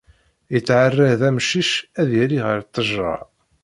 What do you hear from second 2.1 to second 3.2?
yali ɣer ttejra.